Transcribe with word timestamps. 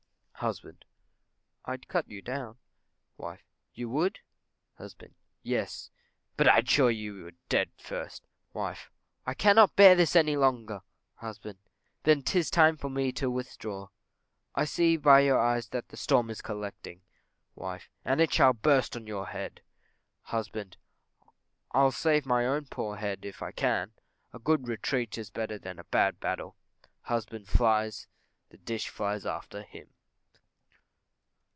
Husband. 0.41 0.85
I'd 1.65 1.87
cut 1.87 2.09
you 2.09 2.23
down. 2.23 2.57
Wife. 3.15 3.43
You 3.75 3.89
would? 3.89 4.21
Husband. 4.79 5.13
Yes, 5.43 5.91
but 6.35 6.47
I'd 6.49 6.65
be 6.65 6.71
sure 6.71 6.89
you 6.89 7.25
were 7.25 7.33
dead 7.47 7.69
first. 7.77 8.25
Wife. 8.51 8.89
I 9.23 9.35
cannot 9.35 9.75
bear 9.75 9.93
this 9.93 10.15
any 10.15 10.35
longer. 10.35 10.81
Husband. 11.17 11.59
Then 12.05 12.23
'tis 12.23 12.49
time 12.49 12.75
for 12.75 12.89
me 12.89 13.11
to 13.11 13.29
withdraw; 13.29 13.89
I 14.55 14.65
see 14.65 14.97
by 14.97 15.19
your 15.19 15.37
eyes 15.37 15.67
that 15.69 15.89
the 15.89 15.95
storm 15.97 16.31
is 16.31 16.41
collecting. 16.41 17.01
Wife. 17.53 17.91
And 18.03 18.19
it 18.19 18.33
shall 18.33 18.51
burst 18.53 18.95
on 18.95 19.05
your 19.05 19.27
head. 19.27 19.61
Husband. 20.23 20.75
I'll 21.69 21.91
save 21.91 22.25
my 22.25 22.59
poor 22.71 22.95
head, 22.95 23.25
if 23.25 23.43
I 23.43 23.51
can. 23.51 23.91
A 24.33 24.39
good 24.39 24.67
retreat 24.67 25.19
is 25.19 25.29
better 25.29 25.59
than 25.59 25.77
a 25.77 25.83
bad 25.83 26.19
battle. 26.19 26.55
(_Husband 27.09 27.45
flies, 27.45 28.07
the 28.49 28.57
dish 28.57 28.89
flies 28.89 29.23
after 29.23 29.61
him. 29.61 29.89